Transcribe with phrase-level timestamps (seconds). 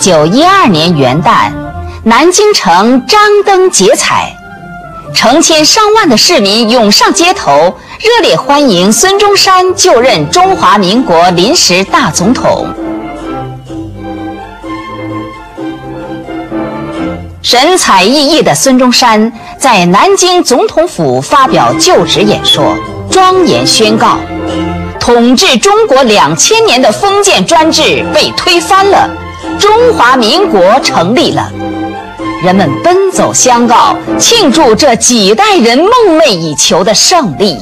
[0.00, 1.52] 一九一二年元旦，
[2.04, 4.34] 南京城张灯结彩，
[5.12, 12.66] 成千上万的市民涌上街头，热烈欢迎孙中山就任中华民国临时大总统。
[17.42, 22.74] 神采奕奕的孙中山在南京总统府发表就职演说，
[23.10, 24.16] 庄严宣告：
[24.98, 29.10] 统治中国两千年的封建专制被推翻了。
[29.60, 31.52] 中华民国成立了，
[32.42, 37.58] 人们奔走相告，庆祝这几代人梦寐以求的胜利。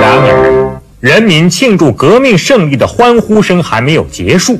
[0.00, 4.58] 然而，人民庆祝革命胜利的欢呼声还没有结束。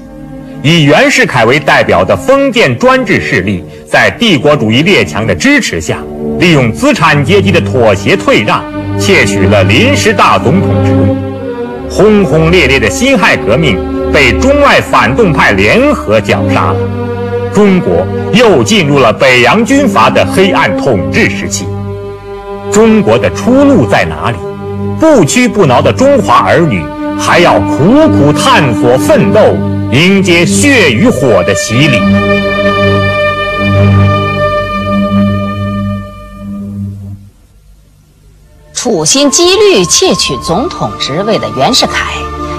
[0.62, 5.98] 以袁世凯为代表的封建专制势力，在帝国主义列强的支持下，
[6.38, 8.64] 利用资产阶级的妥协退让。
[8.98, 11.16] 窃取了临时大总统职务，
[11.91, 13.78] 轰轰烈烈的辛亥革命
[14.12, 16.77] 被中外反动派联合绞杀了，
[17.55, 21.66] 中国又进入了北洋军阀的黑暗统治时期。
[22.72, 24.36] 中国的出路在哪里？
[24.98, 26.83] 不屈不挠的中华儿女
[27.19, 29.41] 还要苦苦探索奋斗，
[29.92, 32.00] 迎接血与火的洗礼。
[38.86, 42.04] 处心积虑窃取总统职位的袁世凯，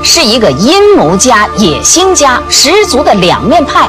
[0.03, 3.87] 是一个阴谋家、野心家十足的两面派。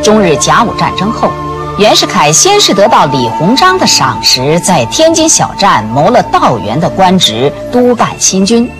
[0.00, 1.28] 中日甲午战争后，
[1.76, 8.70] 袁世凯先是得到李鸿章的赏识，在天津小站谋了道员的官职，督办新军。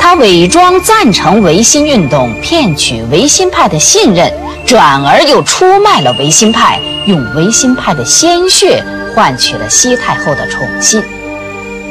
[0.00, 4.28] 他伪装赞成维新运动，骗取维新派的信任，
[4.66, 8.84] 转而又出卖了维新派，用维新派的鲜血。
[9.14, 11.02] 换取了西太后的宠信，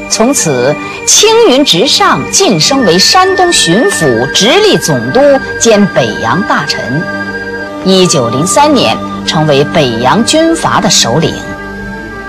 [0.09, 5.19] 从此青云直上，晋升为山东巡抚、直隶总督
[5.59, 7.01] 兼北洋大臣。
[7.85, 11.33] 一九零三年，成为北洋军阀的首领。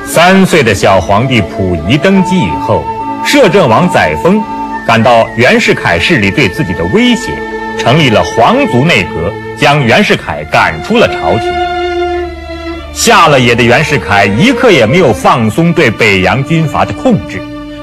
[0.06, 2.84] 三岁的小皇帝溥仪登基以后，
[3.24, 4.42] 摄政王载沣
[4.86, 7.32] 感到袁世凯势力对自己的威胁，
[7.78, 11.61] 成立了皇族内阁，将袁世凯赶出了朝廷。
[12.94, 17.40] 下了野的袁世凯一刻也没有放松对北洋军阀的控制，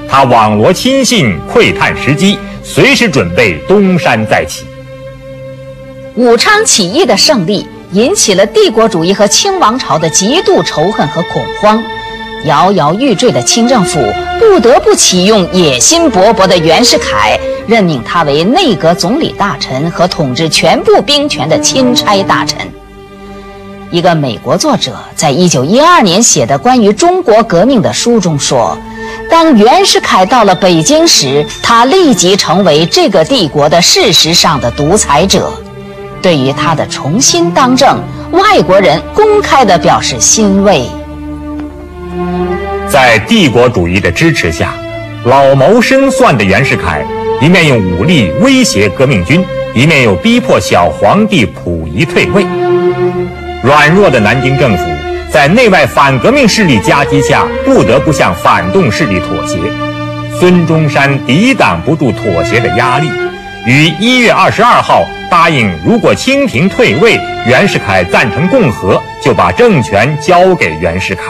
[0.08, 4.64] 他网罗亲信，窥探时机，随时准备东山再起。
[6.14, 11.82] 武昌起义的胜利引起了帝国主义和清王朝的极度仇恨和恐慌，
[12.44, 14.00] 摇摇欲坠的清政府
[14.38, 22.58] 不得不启用野心勃勃的袁世凯，任命他为内阁总理大臣和统治全部兵权的钦差大臣。
[23.90, 28.78] 一个美国作者在一九一二年写的关于中国革命的书中说
[29.28, 35.52] ：“当袁世凯到了北京时，他立即成为这个帝国的事实上的独裁者。
[36.22, 37.98] 对于他的重新当政，
[38.30, 40.86] 外国人公开地表示欣慰。”
[42.88, 44.74] 在帝国主义的支持下，
[45.24, 47.04] 老谋深算的袁世凯
[47.40, 52.46] 一面用武力威胁革命军，一面又逼迫小皇帝溥仪退位。
[53.62, 54.84] 软弱的南京政府
[55.30, 59.58] 在内外反革命势力夹击下，不得不向反动势力妥协。
[60.38, 63.10] 孙中山抵挡不住妥协的压力，
[63.66, 71.22] 于一月二十二号答应，如果清廷退位，袁世凯赞成共和，就把政权交给袁世凯。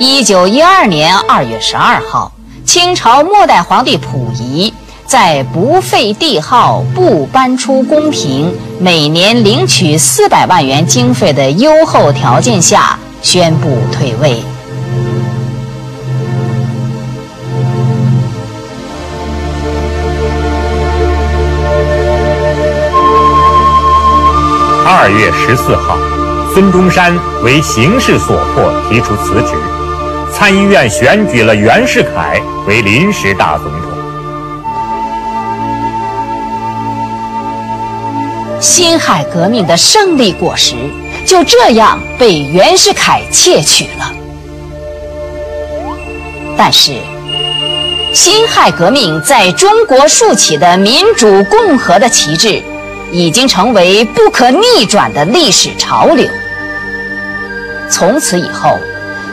[0.00, 2.32] 一九一二年二月十二号，
[2.64, 4.74] 清朝末代皇帝溥仪。
[5.08, 14.36] 在不废帝号、不搬出宫廷、每年领取四百万元经费的优厚条件下，宣布退位。
[24.86, 25.96] 二月十四号，
[26.52, 29.54] 孙中山为形势所迫提出辞职，
[30.34, 33.87] 参议院选举了袁世凯为临时大总统。
[38.60, 40.74] 辛亥革命的胜利果实
[41.24, 44.12] 就这样被袁世凯窃取了。
[46.56, 46.94] 但是，
[48.12, 52.62] 辛亥革命在中国竖起的民主共和的旗帜，
[53.12, 56.28] 已经成为不可逆转的历史潮流。
[57.88, 58.76] 从此以后，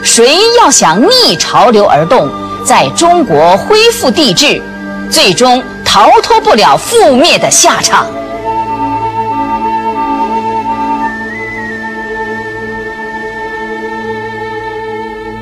[0.04, 2.30] 谁要想逆潮流而动，
[2.64, 4.62] 在中国恢复帝制，
[5.10, 8.06] 最终逃脱不了覆灭的下场。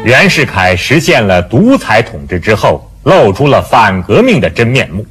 [0.04, 5.06] 袁世凯实现了独裁统治之后，露出了反革命的真面目。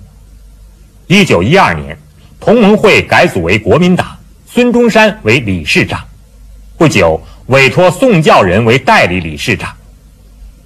[1.07, 1.98] 一九一二年，
[2.40, 6.00] 同盟会改组为国民党，孙中山为理事长。
[6.78, 9.74] 不久，委托宋教仁为代理理事长。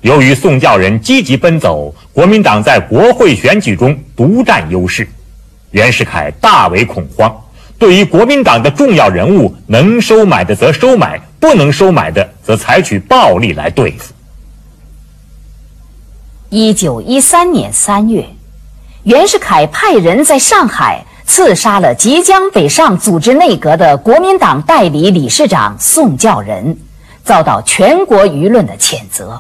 [0.02, 5.08] 由于宋教仁积极奔走，国民党在国会选举中独占优势，
[5.72, 7.34] 袁世凯大为恐慌。
[7.80, 14.14] 对于国民党的重要人物，能收买的则收买，不能收买的则采取暴力来对付。
[16.60, 18.30] 一九一三年三月，
[19.04, 26.76] 袁世凯派人在上海刺杀了即将北上组织内阁的国民党代理理事长宋教仁，
[27.24, 29.40] 遭到全国舆论的谴责。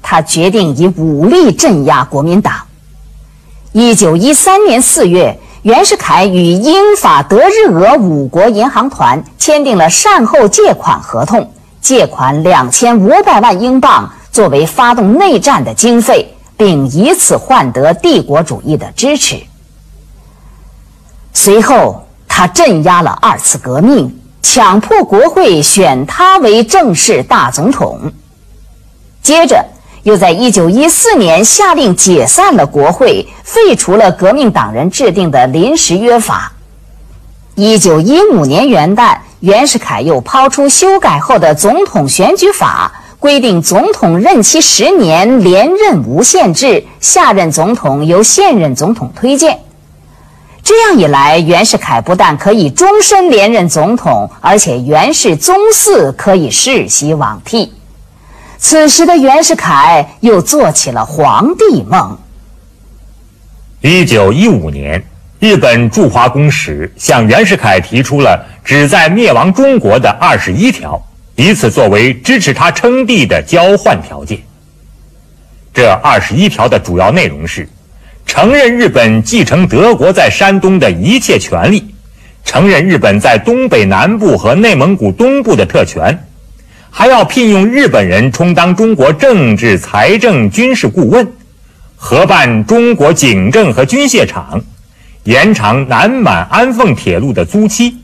[0.00, 2.54] 他决定以武力镇压国民党。
[3.72, 11.52] 一九一三年四月，袁世凯与英法德日俄五国银行团签订了善后借款合同，
[11.82, 19.42] 借款两千五百万英镑作为发动内战的经费，并以此换得帝国主义的支持。
[21.32, 28.12] 随后，他镇压了二次革命，强迫国会选他为正式大总统。
[29.22, 29.64] 接着。
[30.04, 36.52] 又在一九一四年下令解散了国会，废除了革命党人制定的临时约法。
[37.56, 49.58] 一九一五年元旦，袁世凯又抛出修改后的总统选举法，规定总统任期十年，连任无限制，下任总统由现任总统推荐。
[50.62, 57.72] 这样一来，袁世凯不但可以终身连任总统，而且袁氏宗嗣可以世袭罔替。
[58.56, 62.18] 此时的袁世凯又做起了皇帝梦。
[63.80, 65.04] 一九一五年，
[65.40, 71.00] 日本驻华公使向袁世凯提出了旨在灭亡中国的二十一条，
[71.38, 74.40] 以此作为支持他称帝的交换条件。
[75.72, 77.68] 这二十一条的主要内容是：
[78.26, 81.94] 承认日本继承德国在山东的一切权利，
[82.44, 86.26] 承认日本在东北南部和内蒙古东部的特权。
[86.90, 91.24] 还要聘用日本人充当中国政治、财政、军事顾问，
[91.94, 94.60] 合办中国警政和军械厂，
[95.22, 97.96] 延长南满安奉铁路的租期，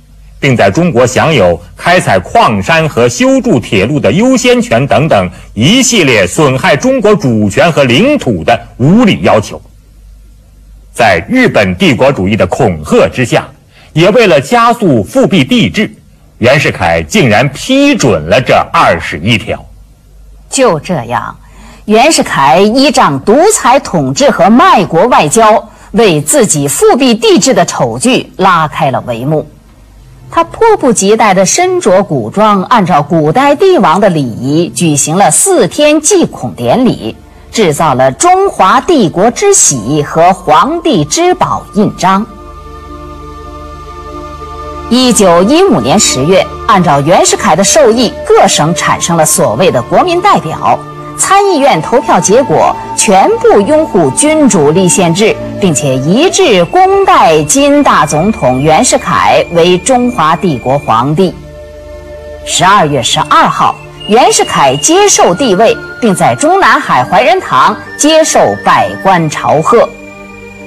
[0.44, 9.58] 并在中国享有开采矿山和修筑铁路的优先权等等一系列损害中国主权和领土的无理要求。
[10.92, 13.48] 在日本帝国主义的恐吓之下，
[13.94, 15.90] 也为了加速复辟帝制。
[16.36, 19.64] 袁世凯竟然批准了这二十一条。
[20.50, 21.34] 就这样，
[21.86, 29.48] 袁世凯依仗独裁统治和卖国外交，为自己复辟帝制的丑剧拉开了帷幕。
[30.34, 37.14] 他迫不及待地身着古装，按照古代帝王的礼仪举行了四天祭孔典礼，
[37.52, 42.26] 制造了“中华帝国之玺”和“皇帝之宝”印章。
[44.90, 50.76] 一九一五年十月，按照袁世凯的授意，各省产生了所谓的国民代表。
[51.18, 61.34] 参议院投票结果全部拥护君主立宪制，并且一致公代金大总统袁世凯为中华帝国皇帝。
[62.44, 63.74] 十二月十二号，
[64.08, 69.88] 袁世凯接受帝位，并在中南海怀仁堂接受百官朝贺。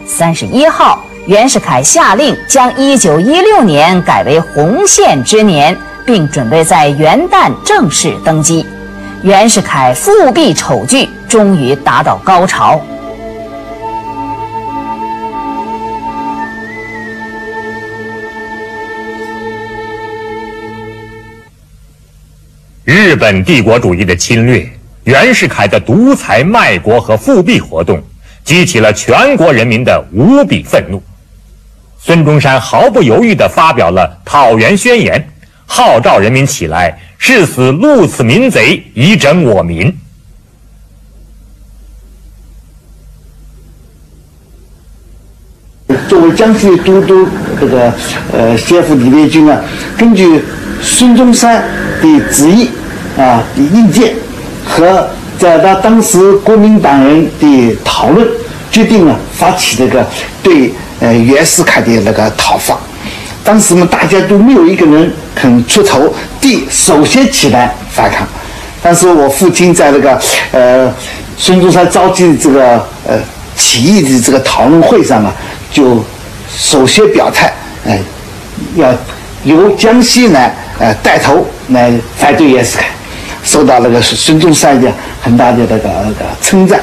[0.06, 1.00] 三十一号。
[1.28, 5.76] 袁世凯下令将1916年改为洪宪之年，
[6.06, 8.66] 并准备在元旦正式登基。
[9.24, 12.80] 袁世凯复辟丑剧终于达到高潮。
[22.86, 24.70] 日本帝国主义的侵略，
[25.04, 28.00] 袁世凯的独裁卖国和复辟活动，
[28.44, 31.02] 激起了全国人民的无比愤怒。
[32.00, 35.28] 孙中山毫不犹豫地发表了讨袁宣言，
[35.68, 39.94] 号召人民起来，誓死戮此民贼，以拯我民。
[46.10, 47.28] 作为江西都督，
[47.60, 47.94] 这个
[48.32, 49.62] 呃，先锋李烈钧啊，
[49.98, 50.42] 根据
[50.82, 51.62] 孙中山
[52.02, 52.70] 的旨意
[53.18, 54.16] 啊的意见，
[54.66, 55.08] 和
[55.38, 58.26] 在他当时国民党人的讨论，
[58.72, 60.08] 决定了发起这个
[60.42, 60.74] 对。
[61.00, 62.76] 呃，袁世凯的那个讨伐，
[63.48, 68.28] 当时呢，大家都没有一个人肯出头，第首先起来反抗。
[68.84, 70.94] 当时我父亲在那个呃
[71.38, 73.18] 孙中山召集这个呃
[73.56, 75.34] 起义的这个讨论会上啊，
[75.72, 76.04] 就
[76.54, 77.54] 首先表态，
[77.86, 78.02] 哎，
[78.76, 78.94] 要
[79.46, 82.90] 由江西来呃带头来反对袁世凯。
[83.44, 86.82] 受到那个孙中山的很大的那个那个称赞。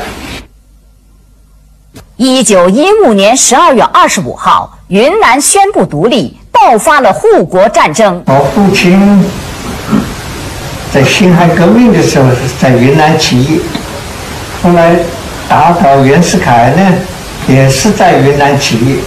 [2.16, 8.22] 一九一五年十二月二十五号，云南宣布独立，爆发了护国战争。
[8.24, 9.22] 我父亲
[10.90, 13.60] 在辛亥革命的时候是在云南起义，
[14.62, 14.96] 后来
[15.46, 16.94] 打倒袁世凯呢，
[17.46, 19.00] 也是在云南起义。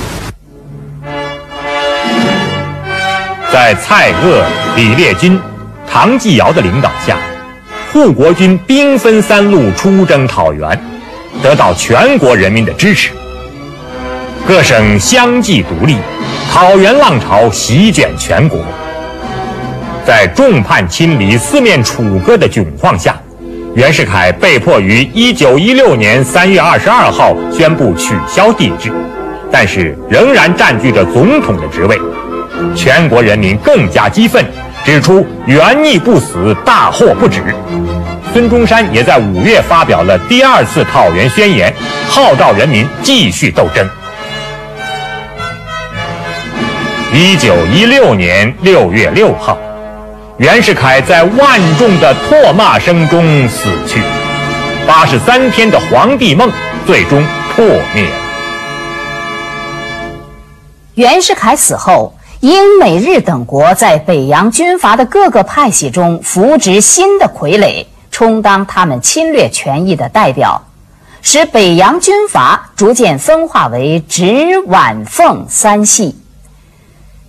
[3.51, 4.43] 在蔡锷、
[4.75, 5.41] 李烈钧、
[5.91, 7.17] 唐继尧的领导下，
[7.91, 10.79] 护国军兵分三路出征讨袁，
[11.41, 13.09] 得到全国人民的支持。
[14.47, 15.97] 各省相继独立，
[16.59, 18.59] 讨袁浪潮席卷全国。
[20.03, 23.15] 在众叛亲离、四面楚歌的窘况下，
[23.75, 28.91] 袁世凯被迫于1916年3月22号宣布取消帝制，
[29.51, 31.95] 但是仍然占据着总统的职位。
[32.75, 34.43] 全国人民更加激愤，
[34.83, 37.43] 指出袁逆不死，大祸不止。
[38.33, 41.71] 孙中山也在五月发表了第二次讨袁宣言，
[42.09, 43.87] 号召人民继续斗争。
[47.13, 49.57] 一九一六年六月六号，
[50.37, 54.01] 袁世凯在万众的唾骂声中死去，
[54.85, 56.51] 八十三天的皇帝梦
[56.85, 58.15] 最终破灭了。
[60.95, 62.13] 袁世凯死后。
[62.39, 70.61] 英美日等国在北洋军阀的各个派系中扶植新的傀儡，充当他们侵略权益的代表，
[71.23, 76.15] 使北洋军阀逐渐分化为直、皖、奉三系。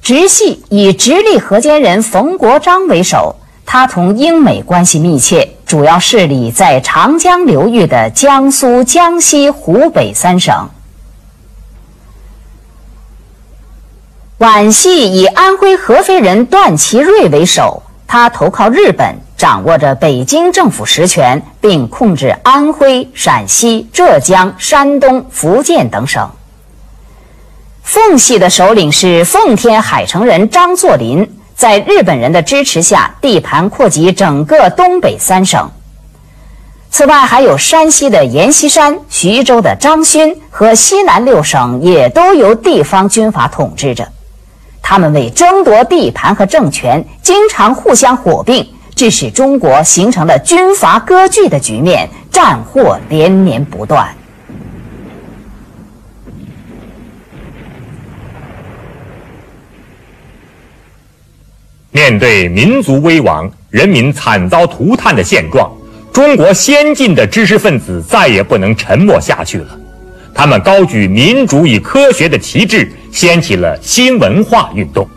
[0.08, 3.36] 直系以直隶河间人冯国璋为首，
[3.66, 10.70] 他同英美关系密切，主要势力在长江流域的江苏、江西、湖北三省。
[14.38, 26.30] 皖系以安徽合肥人段祺瑞为首，他投靠日本，掌握着北京政府实权，并控制安徽、陕西、浙江、山东、福建等省。
[27.88, 35.70] 奉系的首领是奉天海城人张作霖，在日本人的支持下，地盘扩及整个东北三省。
[36.90, 44.06] 此外，还有山西的阎锡山、徐州的张勋和西南六省，也都由地方军阀统治着。
[44.82, 54.14] 他们为争夺地盘和政权，经常互相火并，致使中国形成了军阀割据的局面，战祸连绵不断。
[61.90, 65.70] 面对民族危亡、人民惨遭涂炭的现状，
[66.12, 69.78] 中国先进的知识分子再也不能沉默下去了。
[70.34, 72.90] 他们高举民主与科学的旗帜。
[73.10, 75.08] 掀起了新文化运动。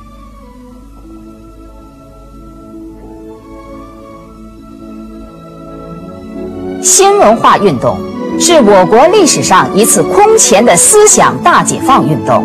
[6.81, 7.97] 新文化运动
[8.39, 12.43] 是我国历史上一次空前的思想大解放运动。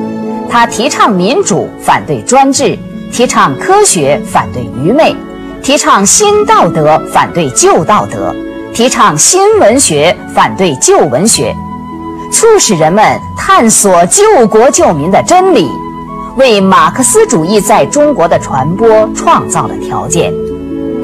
[0.51, 2.77] 它提倡民主，反对专制；
[3.13, 5.15] 提倡科学，反对愚昧；
[5.63, 8.35] 提倡新道德，反对旧道德；
[8.75, 11.55] 提倡新文学，反对旧文学。
[12.33, 15.69] 促使人们探索救国救民的真理，
[16.37, 20.35] 为马克思主义在中国的传播创造了条件。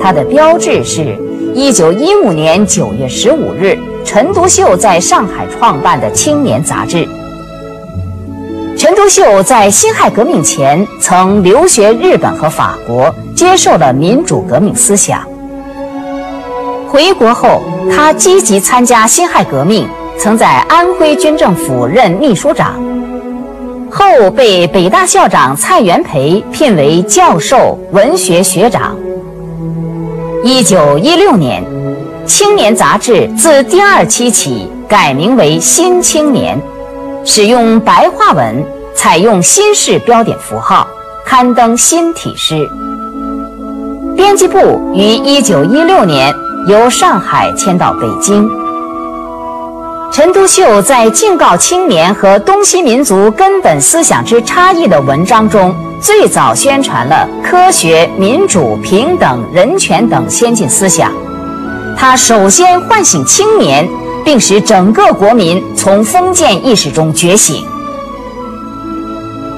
[0.02, 1.16] 它的标志是
[1.54, 7.08] 1915年9月15日，陈独秀在上海创办的《青年》杂志。
[9.02, 15.26] 陈独秀在辛亥革命前曾留学日本和法国，接受了民主革命思想。
[16.88, 19.88] 回国后，他积极参加辛亥革命。
[20.16, 22.80] 曾在安徽军政府任秘书长，
[23.90, 28.96] 后被北大校长蔡元培聘为教授、文学学长。
[30.44, 31.64] 一九一六年，
[32.24, 36.56] 《青年》杂志自第二期起改名为《新青年》，
[37.28, 40.86] 使用白话文，采用新式标点符号，
[41.24, 42.68] 刊登新体诗。
[44.16, 46.34] 编辑部于一九一六年
[46.68, 48.48] 由上海迁到北京。
[50.12, 61.10] 陈独秀在敬告青年和东西民族根本思想之差异的文章中，最早宣传了科学、民主、平等、人权等先进思想。
[61.96, 63.88] 他首先唤醒青年，
[64.22, 67.64] 并使整个国民从封建意识中觉醒。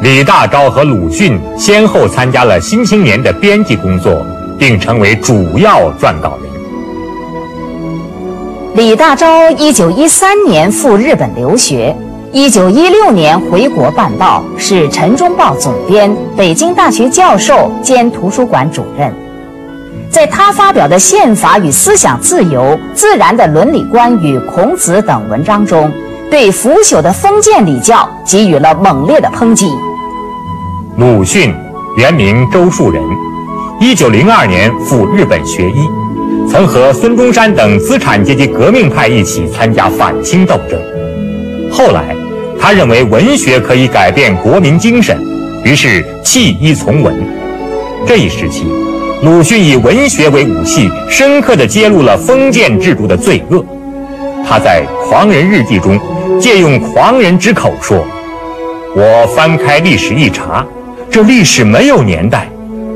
[0.04, 4.22] 李大钊和鲁迅先后参加了《新青年》的编辑工作，
[4.58, 6.52] 并成为主要撰稿人。
[8.74, 11.96] 李大钊一九一三年赴日本留学，
[12.32, 19.10] 一九一六年回国办报，是《陈忠报》总编，北京大学教授兼图书馆主任。
[20.10, 22.60] 在他发表的《宪法与思想自由》
[22.92, 25.90] 《自然的伦理观与孔子》等文章中，
[26.30, 29.66] 对腐朽的封建礼教给予了猛烈的抨击。
[30.96, 31.52] 鲁迅，
[31.96, 33.02] 原名周树人，
[33.80, 35.88] 一九零二年赴日本学医，
[36.48, 40.80] 曾和孙中山等资产阶级革命派一起参加反清斗争。
[41.72, 42.14] 后来，
[42.60, 45.20] 他认为文学可以改变国民精神，
[45.64, 47.12] 于是弃医从文。
[48.06, 48.64] 这一时期。
[49.22, 53.64] 鲁迅以文学为武器，深刻地揭露了封建制度的罪恶。
[54.46, 55.98] 他在《狂人日记》中
[56.38, 58.04] 借用狂人之口说
[58.94, 60.66] ：“我翻开历史一查，
[61.14, 62.50] 这历史没有年代，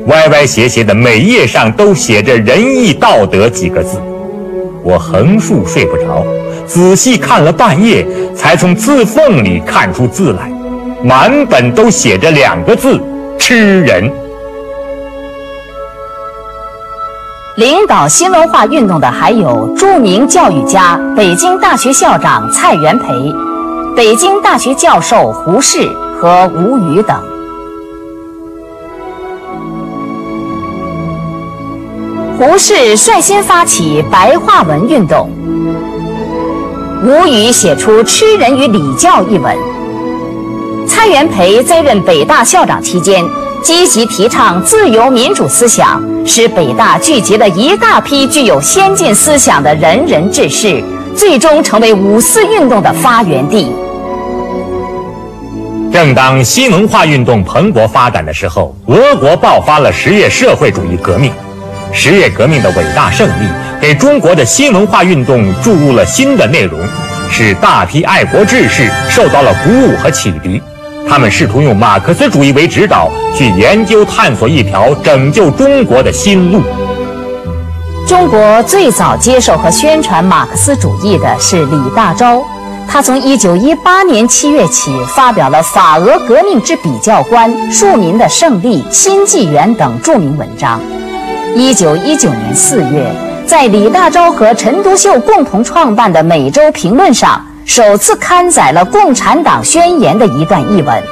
[0.07, 3.97] 歪歪斜斜的每页上都写着‘仁义道德’几个字。
[4.83, 6.25] 我横竖睡不着，
[6.67, 10.51] 仔细看了半夜，才从字缝里看出字来，
[11.01, 12.99] 满本都写着两个字：
[13.39, 14.11] 吃人。”
[17.55, 23.33] 领导新文化运动的还有著名教育家、北京大学校长蔡元培、
[23.95, 25.87] 北京大学教授胡适
[26.19, 27.17] 和吴语等。
[32.39, 35.29] 胡适率先发起白话文运动，
[37.03, 39.53] 吴语写出《吃人与礼教》一文。
[40.87, 43.25] 蔡元培在任北大校长期间，
[43.61, 46.01] 积极提倡自由民主思想。
[46.25, 50.81] 使北大聚集了一大批具有先进思想的仁人志士，
[51.17, 53.69] 最终成为五四运动的发源地。
[55.91, 61.33] 正当新文化运动蓬勃发展的时候，俄国爆发了十月社会主义革命。
[61.91, 63.47] 十月革命的伟大胜利，
[63.81, 66.79] 给中国的新文化运动注入了新的内容，
[67.31, 70.61] 使大批爱国志士受到了鼓舞和启迪。
[71.09, 76.61] 他们试图用马克思主义为指导，去研究探索一条拯救中国的新路。
[78.07, 82.41] 中国最早接受和宣传马克思主义的是李大钊，
[82.87, 90.79] 他从1918年7月起发表了《法俄革命之比较观》《庶民的胜利》《新纪元》等著名文章。
[91.55, 93.11] 1919年4月，
[93.45, 97.45] 在李大钊和陈独秀共同创办的《每周评论》上。
[97.65, 101.03] 首次刊载了《共产党宣言》的一段译文，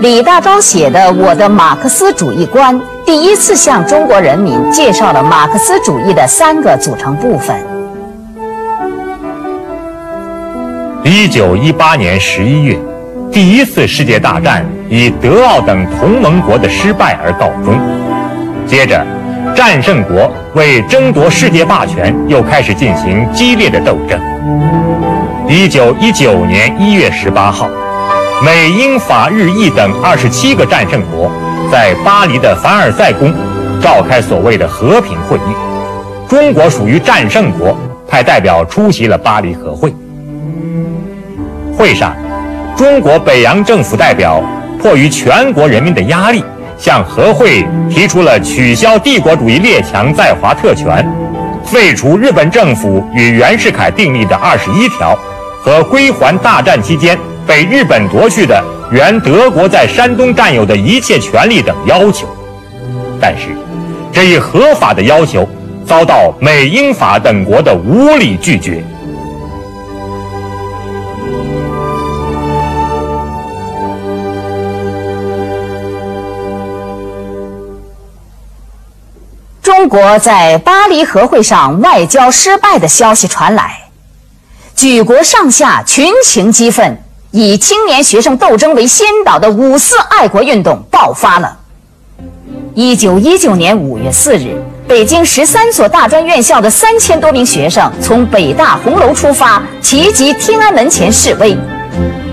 [0.00, 7.56] 李大钊写的《我的马克思主义观》，第一次向中国人民介绍了马克思主义的三个组成部分。
[11.02, 12.78] 一九一八年十一月，
[13.32, 17.80] 第一次世界大战以德奥等同盟国的失败而告终，
[18.66, 19.02] 接着，
[19.54, 24.20] 战胜国为争夺世界霸权又开始进行激烈的斗争。
[25.48, 27.68] 一九一九年一月十八号，
[28.44, 31.30] 美、英、法、日、意等二十七个战胜国
[31.70, 33.32] 在巴黎的凡尔赛宫
[33.82, 35.54] 召开所谓的和平会议。
[36.28, 37.76] 中国属于战胜国，
[38.06, 39.92] 派代表出席了巴黎和会。
[41.76, 42.14] 会上，
[42.76, 44.40] 中国北洋政府代表
[44.80, 46.44] 迫于全国人民的压力，
[46.80, 51.06] 向和会提出了取消帝国主义列强在华特权，
[51.62, 55.16] 废除日本政府与袁世凯订立的二十一条。
[55.62, 62.26] 和归还大战期间被日本夺去的原德国在山东占有的一切权利等要求，
[63.20, 63.48] 但是
[64.10, 65.46] 这一合法的要求
[65.84, 68.82] 遭到美、英、法等国的无理拒绝。
[79.62, 83.76] 中国在巴黎和会上外交失败的消息传来。
[84.74, 91.58] 举国上下群情激愤，以青年学生斗争为先导的五四爱国运动爆发了。
[92.74, 94.56] 一九一九年五月四日，
[94.88, 101.54] 北京十三所大专院校的三千多名学生从北大红楼出发，齐集天安门前示威，“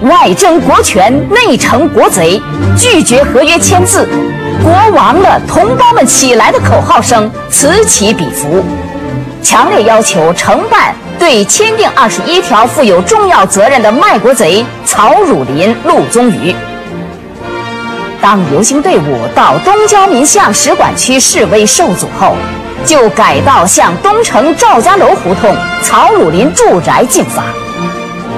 [0.03, 2.41] 外争国权，内惩国贼，
[2.77, 4.07] 拒绝合约签字，
[4.63, 8.63] 国王的，同胞们起来”的口号声此起彼伏，
[9.41, 10.95] 强烈要求承办。
[11.19, 16.53] 对签订二十一条负有重要责任的卖国贼曹汝霖、陆宗舆。
[18.21, 22.35] 当游行队伍到东交民巷使馆区示威受阻后，
[22.85, 27.43] 就改道向东城赵家楼胡同曹汝霖住宅进发。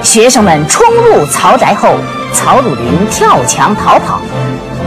[0.01, 1.95] 学生们冲入曹宅后，
[2.33, 4.21] 曹汝霖跳墙逃跑。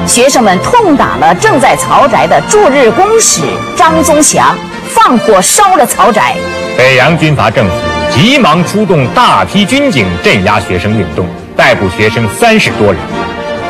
[0.06, 3.42] 学生们痛打了正在曹宅的驻日公使
[3.76, 4.56] 张宗祥，
[4.88, 6.34] 放火烧了曹宅。
[6.76, 7.72] 北洋军阀政府
[8.10, 11.26] 急忙出动大批军警镇压学生运动，
[11.56, 12.96] 逮捕学生三十多人。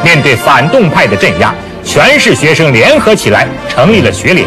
[0.02, 1.54] 面对反动派的镇压，
[1.84, 4.46] 全市学生联合起来成立了学联。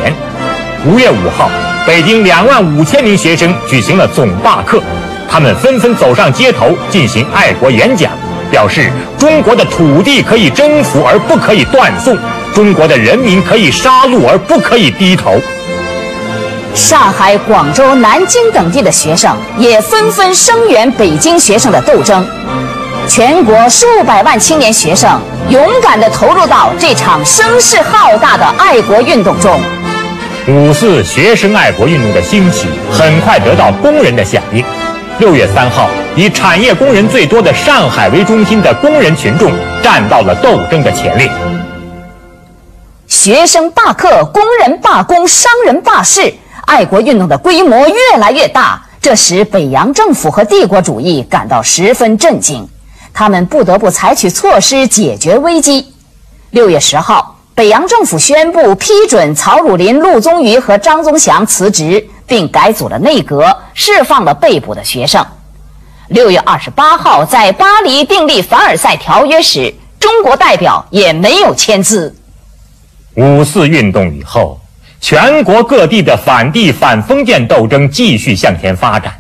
[0.86, 1.50] 五月五号，
[1.88, 4.82] 北京两万五千名学生举行了总罢课，
[5.32, 8.12] 他们纷纷走上街头进行爱国演讲，
[8.52, 12.18] 表示中国的土地可以征服而不可以断送，
[12.54, 15.40] 中国的人民可以杀戮而不可以低头。
[16.74, 22.28] 上海、广州、南京等地的学生也纷纷声援北京学生的斗争，
[23.08, 29.58] 全国数百万青年学生勇敢地投入到这场声势浩大的爱国运动中。
[30.48, 34.64] 五四学生爱国运动的兴起很快得到工人的响应。
[35.18, 39.50] 六月三号，以产业工人最多的上海为中心的工人群众
[39.82, 41.32] 站到了斗争的前列。
[43.08, 46.34] 学生罢课，工人罢工，商人罢市。
[46.66, 52.68] 爱国运动的规模越来越大，这使北洋政府和帝国主义感到十分震惊，
[53.14, 55.94] 他们不得不采取措施解决危机。
[56.50, 65.26] 六月十号，北洋政府宣布批准曹汝霖、陆宗舆和张宗祥辞职，并改组了内阁，释放了被捕的学生。
[66.10, 72.16] 六月二十八号，在巴黎订立凡尔赛条约时，中国代表也没有签字。
[73.16, 74.60] 五四运动以后。
[75.02, 79.14] 全国各地的反帝反封建斗争继续向前发展，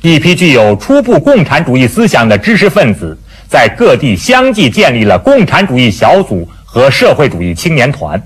[0.00, 8.18] 一批具有初步共产主义思想的知识分子在各地相继建立了共产主义小组和社会主义青年团，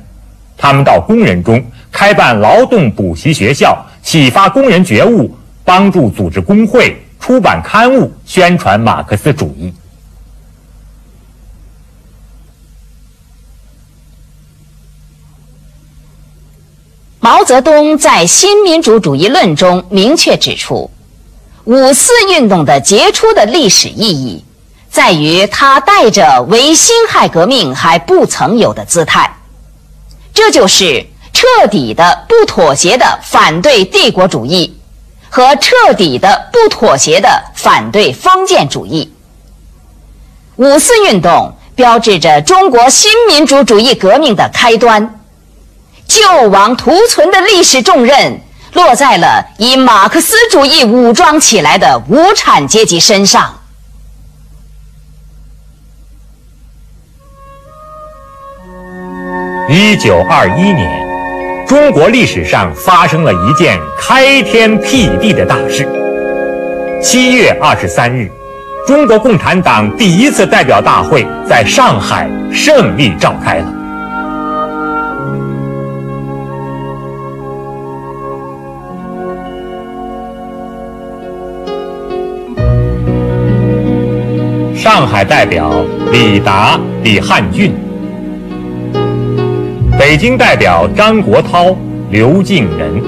[0.56, 3.76] 他们到工人中开办劳动补习学校，
[4.10, 5.32] 启发工人觉悟，
[5.64, 9.72] 帮助组织工会，出版刊物，宣传马克思主义。
[17.20, 20.90] 毛泽东在《新民主主义论》中明确指出，
[21.62, 24.44] 五四运动的杰出的历史意义，
[24.90, 29.36] 在于它带着为辛亥革命还不曾有的姿态，
[30.34, 31.06] 这就是
[31.40, 34.78] 彻底的不妥协的反对帝国主义，
[35.30, 39.10] 和彻底的不妥协的反对封建主义。
[40.56, 45.18] 五四运动标志着中国新民主主义革命的开端。
[46.06, 48.42] 救亡图存的历史重任
[48.74, 53.56] 落在了以马克思主义武装起来的无产阶级身上。
[59.70, 60.99] 一九二一年，
[61.70, 65.88] 中国历史上发生了一件开天辟地的大事。
[67.00, 68.28] 七月二十三日，
[68.88, 73.66] 中国共产党第一次代表大会在上海胜利召开了。
[84.74, 87.72] 上海代表李达、李汉俊，
[90.10, 91.72] 北京代表张国焘、
[92.10, 93.00] 刘敬仁，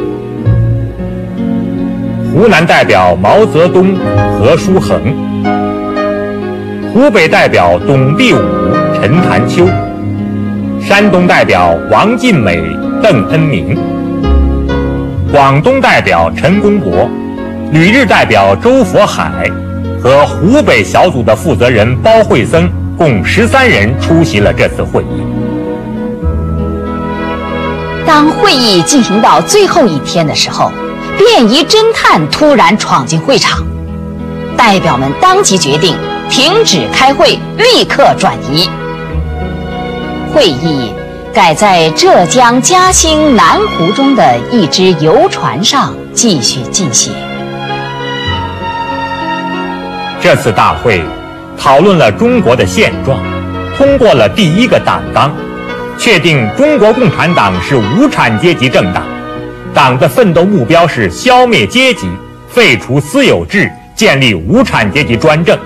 [2.33, 3.93] 湖南代表毛泽东、
[4.39, 5.01] 何叔衡，
[6.95, 8.39] 湖北代表董必武、
[8.95, 9.67] 陈潭秋，
[10.81, 12.63] 山东代表王尽美、
[13.03, 13.77] 邓恩铭，
[15.33, 17.11] 广东代表陈公博，
[17.73, 19.51] 旅日代表周佛海。
[20.01, 25.42] 和湖北小组的负责人包惠僧共十三人出席了这次会议。
[28.07, 30.71] 当会议进行到最后一天的时候，
[31.19, 33.65] 便衣侦探突然闯进会场，
[34.57, 35.97] 代表们当即决定
[36.29, 38.69] 停止开会，立刻转移。
[40.35, 40.93] 会议
[41.33, 47.13] 改在浙江嘉兴南湖中的一只游船上继续进行。
[50.21, 51.03] 这次大会
[51.59, 53.19] 讨论了中国的现状，
[53.77, 55.31] 通过了第一个党纲，
[55.99, 59.05] 确定中国共产党是无产阶级政党，
[59.73, 62.09] 党的奋斗目标是消灭阶级、
[62.49, 65.57] 废除私有制、建立无产阶级专政。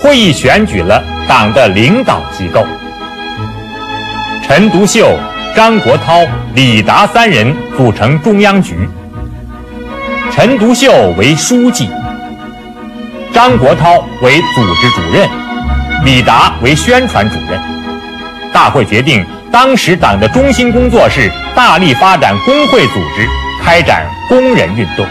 [0.00, 2.64] 会议选举了党的领导机构，
[4.46, 5.18] 陈独秀、
[5.56, 8.88] 张国焘、李达三人组成中央局，
[10.30, 11.88] 陈独秀为书记。
[13.32, 15.28] 张国焘为组织主任，
[16.04, 17.77] 李达为宣传主任。
[18.58, 23.24] 大会决定，当时党的中心工作是大力发展工会组织，
[23.62, 25.06] 开展工人运动。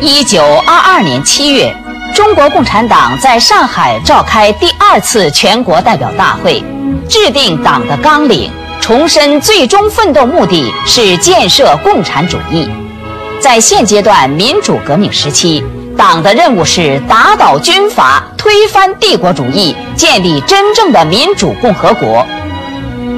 [0.00, 1.70] 一九二二年七月，
[2.14, 6.64] 中国共产党在上海召开第二次全国代表大会，
[7.10, 12.66] 制定党的纲领，重申最终奋斗目的是建设共产主义。
[13.38, 15.62] 在现阶段民主革命时期，
[15.98, 22.24] 党的任务是打倒军阀，推翻帝国主义，建立真正的民主共和国。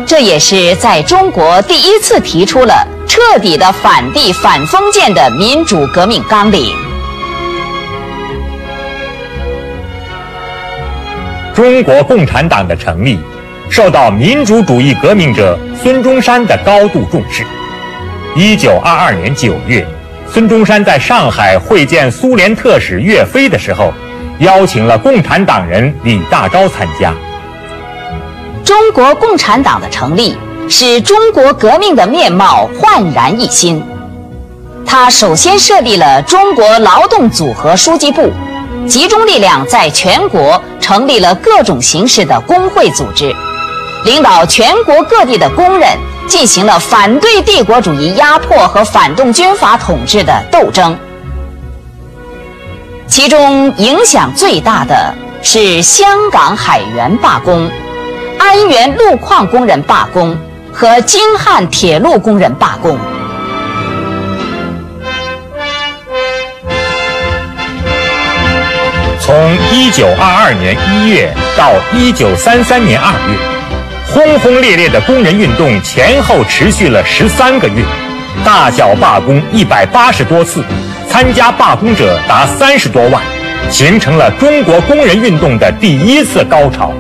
[0.07, 6.75] 这也是在中国第一次提出了彻底的反帝反封建的民主革命纲领。
[11.55, 13.21] 中国共产党的成立，
[13.69, 17.45] 受到民主主义革命者孙中山的高度重视。
[18.35, 19.87] 一九二二年九月，
[20.33, 23.93] 孙中山在上海会见苏联特使岳飞的时候，
[24.39, 27.13] 邀请了共产党人李大钊参加。
[28.63, 30.37] 中国共产党的成立，
[30.69, 33.83] 使中国革命的面貌焕然一新。
[34.87, 38.31] 他首先设立了中国劳动组合书记部，
[38.87, 43.35] 集中力量在全国成立了各种形式的工会组织，
[44.05, 45.89] 领导全国各地的工人。
[46.31, 50.97] 进行了反对帝国主义压迫和反动军阀统治的斗争，
[53.09, 55.13] 其中影响最大的
[55.43, 57.69] 是香港海员罢工、
[58.39, 60.39] 安源路矿工人罢工
[60.73, 62.97] 和京汉铁路工人罢工。
[69.21, 73.50] 从一九二二年一月到一九三三年二月。
[74.13, 77.85] 轰轰烈烈的工人运动前后持续了十三个月，
[78.45, 80.65] 大小罢工一百八十多次，
[81.09, 83.23] 参加罢工者达三十多万，
[83.71, 86.93] 形成了中国工人运动的第一次高潮。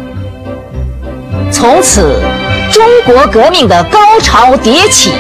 [1.51, 2.23] 从此，
[2.70, 5.11] 中国革命的高潮迭起，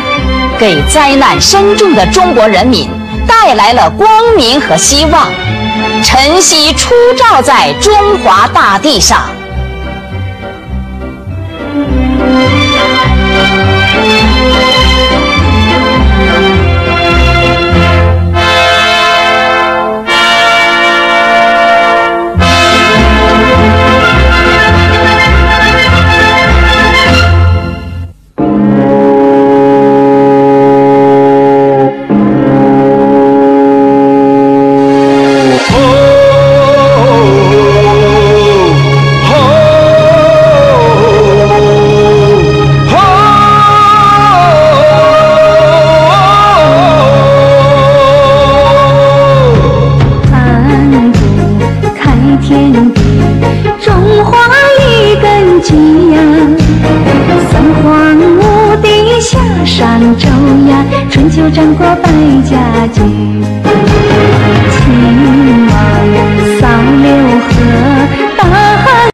[0.60, 2.88] 给灾难深重的中国人民
[3.26, 5.26] 带来了光明和希望，
[6.04, 9.24] 晨曦初照在中华大地上。
[13.92, 15.09] Música